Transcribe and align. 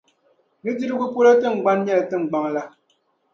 nudirigu 0.63 1.07
polo 1.13 1.31
tiŋgban'nɛli 1.41 2.03
tiŋgbɔŋ 2.09 2.43
la. 2.55 2.63